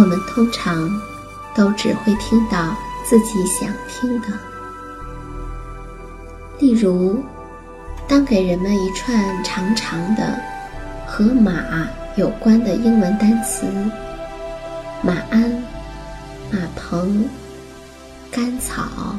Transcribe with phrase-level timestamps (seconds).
[0.00, 0.90] 我们通常
[1.54, 2.74] 都只会听到
[3.04, 4.28] 自己想听的，
[6.58, 7.22] 例如，
[8.08, 10.40] 当给人们一串长长的
[11.06, 13.66] 和马有关的英文单词——
[15.04, 15.62] 马鞍、
[16.50, 17.28] 马棚、
[18.30, 19.14] 干草、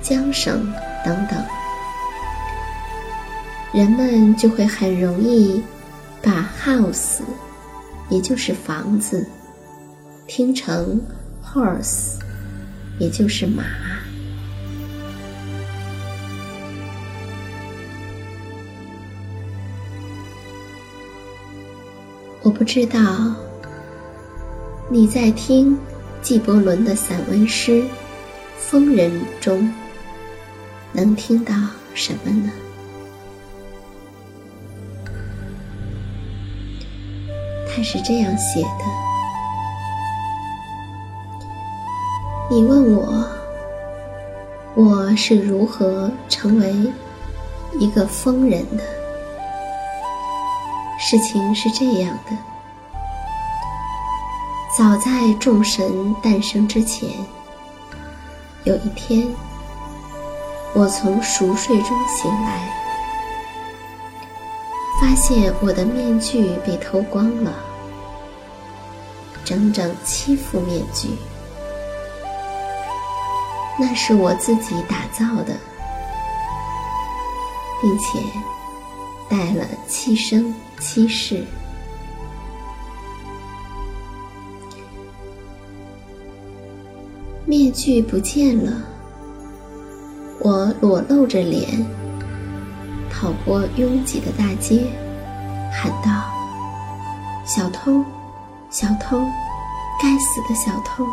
[0.00, 0.72] 缰绳
[1.04, 1.44] 等等，
[3.72, 5.60] 人们就会很容易
[6.22, 7.22] 把 house，
[8.08, 9.28] 也就是房子。
[10.26, 11.00] 听成
[11.42, 12.18] horse，
[12.98, 13.62] 也就是马。
[22.42, 23.34] 我不知道
[24.88, 25.76] 你在听
[26.22, 27.82] 纪伯伦的散文诗
[28.56, 29.10] 《疯人》
[29.40, 29.72] 中
[30.92, 31.54] 能听到
[31.94, 32.50] 什么呢？
[37.68, 39.05] 他是这样写的。
[42.48, 43.28] 你问我，
[44.76, 46.92] 我是如何成为
[47.80, 48.84] 一个疯人的？
[50.96, 52.36] 事情是这样的：
[54.78, 57.10] 早在众神诞生之前，
[58.62, 59.26] 有一天，
[60.72, 62.72] 我从熟睡中醒来，
[65.00, 67.52] 发现我的面具被偷光了，
[69.44, 71.08] 整整七副面具。
[73.78, 75.54] 那是我自己打造的，
[77.82, 78.18] 并且
[79.28, 81.44] 带了七生七世。
[87.44, 88.72] 面具不见了，
[90.40, 91.86] 我裸露着脸，
[93.12, 94.86] 跑过拥挤的大街，
[95.70, 96.24] 喊道
[97.46, 98.02] ：“小偷，
[98.68, 99.22] 小偷，
[100.02, 101.06] 该死的小偷！”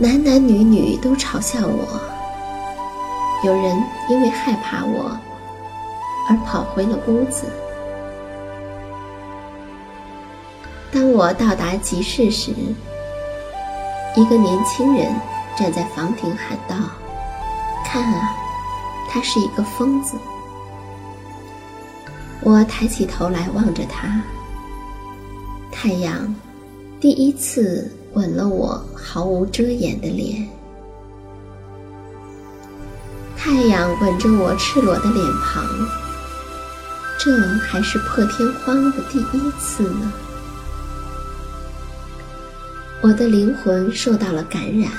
[0.00, 2.00] 男男女女都嘲笑我，
[3.44, 5.18] 有人因为害怕我
[6.30, 7.46] 而跑回了屋子。
[10.92, 12.52] 当我到达集市时，
[14.14, 15.12] 一个年轻人
[15.56, 16.76] 站在房顶喊道
[17.84, 18.36] ：“看啊，
[19.10, 20.16] 他是一个疯子！”
[22.40, 24.22] 我抬起头来望着他，
[25.72, 26.32] 太阳
[27.00, 30.48] 第一次吻了我毫无遮掩的脸。
[33.36, 35.64] 太阳吻着我赤裸的脸庞，
[37.18, 40.12] 这还是破天荒的第一次呢。
[43.00, 44.90] 我的灵魂受到了感染，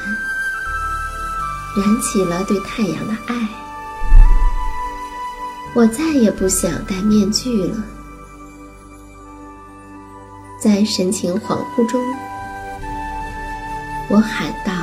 [1.75, 3.49] 燃起了对太阳的爱。
[5.75, 7.75] 我再也不想戴面具了。
[10.61, 12.01] 在神情恍惚中，
[14.09, 14.73] 我喊道：“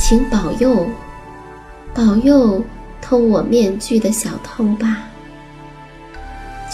[0.00, 0.88] 请保佑！”
[1.94, 2.64] 保佑
[3.00, 4.96] 偷我面具的小偷吧！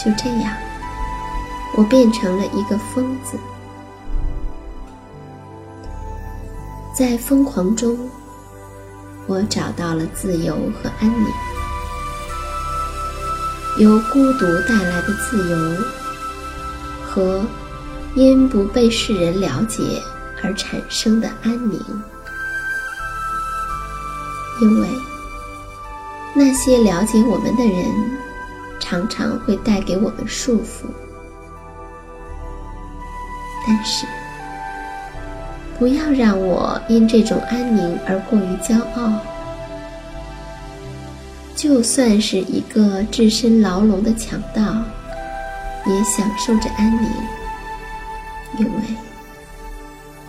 [0.03, 0.51] 就这样，
[1.77, 3.37] 我变成了一个疯子，
[6.91, 7.95] 在疯狂中，
[9.27, 11.27] 我找到了自由和安宁。
[13.77, 15.83] 由孤独带来的自由，
[17.05, 17.45] 和
[18.15, 19.83] 因不被世人了解
[20.43, 21.79] 而产生的安宁，
[24.61, 24.87] 因为。
[26.33, 27.85] 那些了解我们的人，
[28.79, 30.85] 常常会带给我们束缚。
[33.67, 34.05] 但是，
[35.77, 39.19] 不要让我因这种安宁而过于骄傲。
[41.53, 44.61] 就算是一个置身牢笼的强盗，
[45.85, 47.11] 也享受着安宁，
[48.57, 48.81] 因为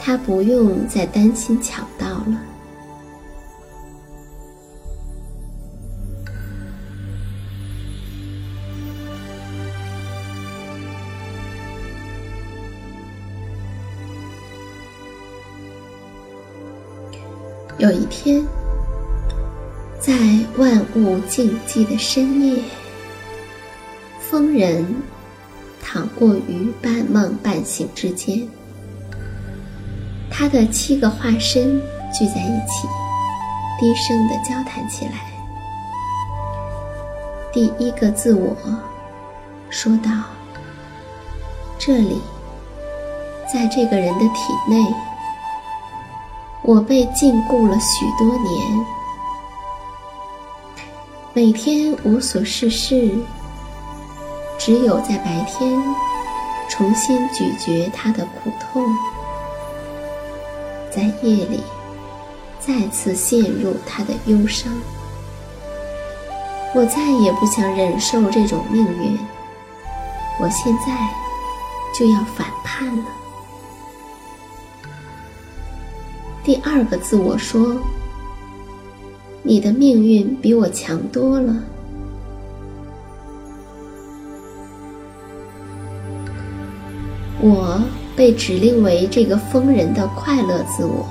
[0.05, 2.43] 他不用再担心抢到了。
[17.79, 18.45] 有一天，
[20.01, 20.13] 在
[20.57, 22.61] 万物静寂的深夜，
[24.21, 24.85] 疯人
[25.81, 28.49] 躺卧于半梦半醒之间。
[30.33, 31.79] 他的七个化身
[32.11, 32.89] 聚在一起，
[33.79, 35.13] 低声的交谈起来。
[37.53, 38.57] 第一个自我
[39.69, 40.11] 说道
[41.79, 42.19] ：“这里，
[43.53, 44.83] 在这个人的体内。”
[46.65, 48.87] 我被禁锢了许多年，
[51.35, 53.13] 每天无所事事，
[54.59, 55.83] 只有在白天
[56.71, 58.81] 重新咀嚼他的苦痛，
[60.95, 61.61] 在夜里
[62.61, 64.73] 再次陷入他的忧伤。
[66.75, 69.19] 我再也不想忍受这种命运，
[70.41, 71.09] 我现在
[71.99, 73.05] 就要反叛了。
[76.45, 77.77] 第二个自我说
[79.43, 81.55] ：“你的命运比我强多了。
[87.41, 87.81] 我
[88.17, 91.07] 被指令为这个疯人的快乐自我，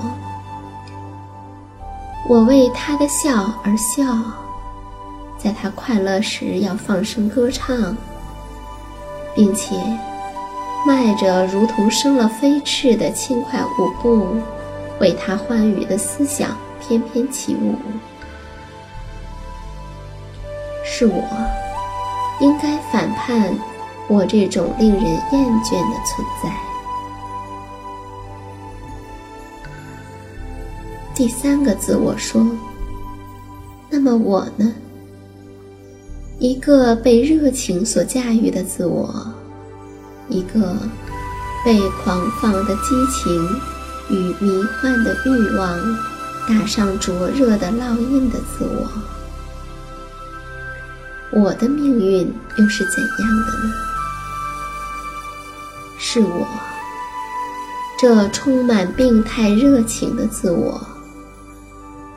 [2.28, 4.04] 我为他的笑而笑，
[5.38, 7.96] 在他快乐时要放声歌唱，
[9.34, 9.74] 并且
[10.86, 14.26] 迈着如同生了飞翅的轻快舞步。”
[15.00, 17.74] 为他欢愉的思想翩翩起舞，
[20.84, 21.24] 是我
[22.38, 23.52] 应该反叛
[24.06, 26.71] 我这种令人厌倦的存在。
[31.14, 32.46] 第三个自我说
[33.90, 34.72] ：“那么我呢？
[36.38, 39.14] 一个被热情所驾驭的自我，
[40.28, 40.74] 一个
[41.64, 43.48] 被狂放的激情。”
[44.10, 45.78] 与迷幻的欲望
[46.46, 48.64] 打上灼热的烙印的自
[51.32, 53.72] 我，我的命运又是怎样的呢？
[55.98, 56.46] 是我
[57.98, 60.78] 这充满病态热情的自我，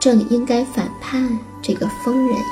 [0.06, 2.44] 正应该反叛这个疯人呀。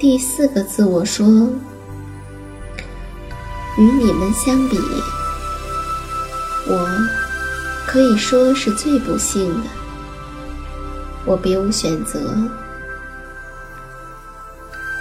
[0.00, 1.24] 第四个自我说
[3.78, 4.76] ：“与你们相比，
[6.66, 6.74] 我
[7.94, 9.68] 可以说是最不幸的。
[11.24, 12.18] 我别无选择，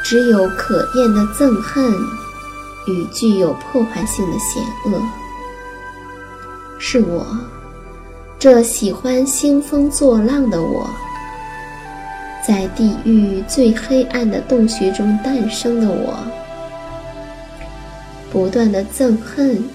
[0.04, 1.92] 只有可厌的憎恨
[2.86, 5.02] 与具有破坏性的险恶，
[6.78, 7.26] 是我，
[8.38, 10.88] 这喜欢兴风作浪的我，
[12.48, 16.14] 在地狱最黑暗的洞穴中诞生的我，
[18.32, 19.68] 不断的憎恨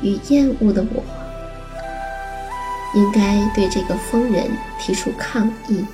[0.00, 1.02] 与厌恶的我，
[2.94, 5.84] 应该对这个疯人提出抗议。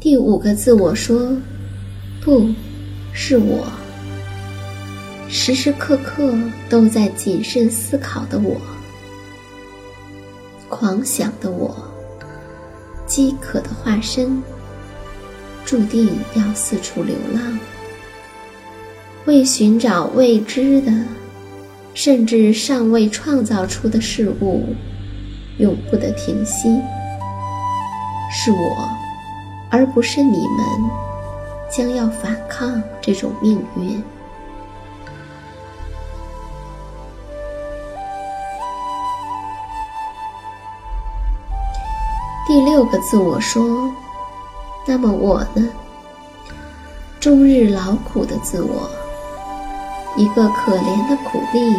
[0.00, 1.36] 第五个自我说
[2.24, 2.48] ：“不，
[3.12, 3.66] 是我。
[5.28, 6.34] 时时刻刻
[6.68, 8.60] 都在谨慎思考的我，
[10.68, 11.76] 狂想的我，
[13.06, 14.42] 饥渴的化身，
[15.64, 17.58] 注定要四处流浪，
[19.30, 20.92] 为寻找未知的，
[21.94, 24.74] 甚至尚未创造出的事物，
[25.58, 26.68] 永不得停息。
[28.32, 28.88] 是我。”
[29.72, 30.66] 而不是你们
[31.70, 34.02] 将要反抗这种命运。
[42.48, 43.94] 第六个自我说
[44.84, 45.68] ：“那么我呢？
[47.20, 48.90] 终日劳苦的自我，
[50.16, 51.74] 一个可怜的苦力，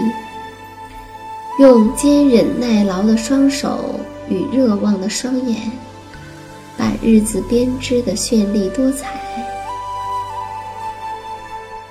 [1.60, 5.72] 用坚忍耐劳的双手与热望的双眼。”
[6.78, 9.22] 把日子编织的绚丽多彩，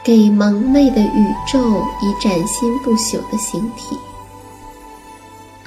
[0.02, 1.60] 给蒙昧的宇宙
[2.02, 3.96] 以崭新不朽的形体。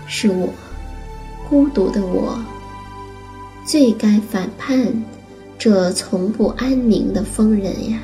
[0.07, 0.49] 是我，
[1.47, 2.37] 孤独的我，
[3.63, 4.91] 最该反叛
[5.57, 7.99] 这从不安宁的疯人呀！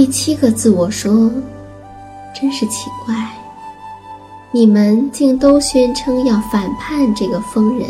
[0.00, 1.30] 第七个自我说
[2.34, 3.14] ：“真是奇怪。”
[4.50, 7.86] 你们竟都宣称要反叛这个疯人，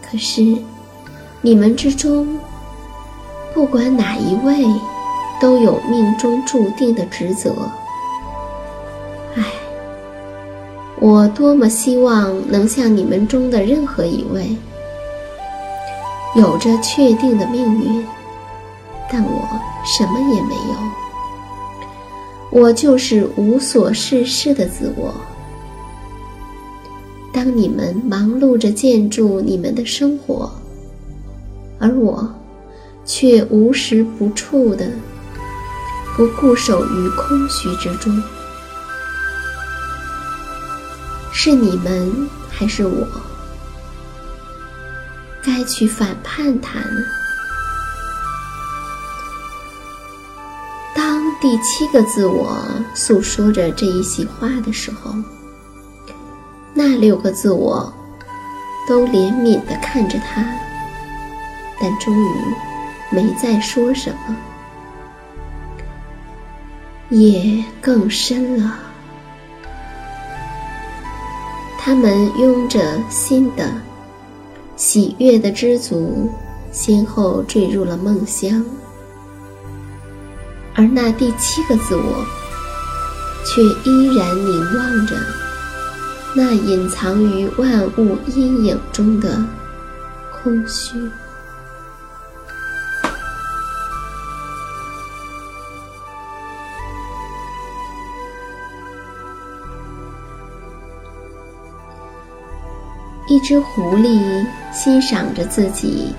[0.00, 0.56] 可是
[1.40, 2.38] 你们之中，
[3.52, 4.64] 不管哪一位，
[5.40, 7.52] 都有命中注定的职责。
[9.34, 9.44] 唉，
[11.00, 14.56] 我多么希望能像你们中的任何一位，
[16.36, 18.06] 有着确定的命运，
[19.10, 19.48] 但我
[19.84, 20.76] 什么也没有。
[22.52, 25.12] 我就是无所事事的自我。
[27.32, 30.52] 当你们忙碌着建筑你们的生活，
[31.78, 32.28] 而我
[33.04, 34.90] 却无时不处的
[36.16, 38.22] 不固守于空虚之中，
[41.32, 43.06] 是你们还是我
[45.42, 47.19] 该去反叛他呢？
[51.40, 52.54] 第七个自我
[52.94, 55.14] 诉说着这一席话的时候，
[56.74, 57.90] 那六个自我
[58.86, 60.44] 都怜悯地看着他，
[61.80, 62.34] 但终于
[63.08, 64.36] 没再说什么。
[67.08, 68.78] 夜更深了，
[71.78, 73.72] 他们拥着新的
[74.76, 76.30] 喜悦的知足，
[76.70, 78.62] 先后坠入了梦乡。
[80.80, 82.24] 而那第七个自我，
[83.44, 85.14] 却依然凝望着
[86.34, 89.44] 那隐藏于万物阴影中的
[90.32, 90.96] 空虚。
[103.28, 106.14] 一只狐狸欣赏着自己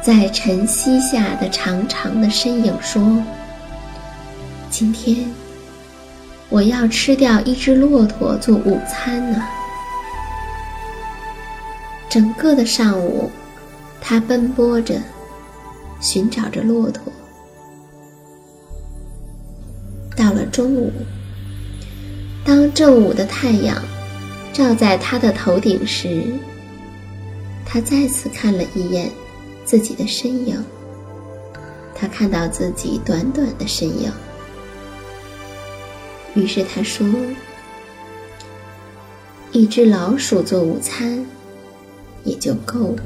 [0.00, 3.02] 在晨曦下的长长的身影，说。
[4.76, 5.30] 今天
[6.48, 9.40] 我要吃掉一只骆驼做午餐呢。
[12.08, 13.30] 整个的上午，
[14.00, 15.00] 他奔波着，
[16.00, 17.04] 寻找着骆驼。
[20.16, 20.92] 到了中午，
[22.44, 23.80] 当正午的太阳
[24.52, 26.34] 照在他的头顶时，
[27.64, 29.08] 他再次看了一眼
[29.64, 30.60] 自己的身影。
[31.94, 34.12] 他看到自己短短的身影。
[36.34, 37.06] 于是他说
[39.52, 41.24] ：“一只老鼠做午餐，
[42.24, 43.02] 也就够了。”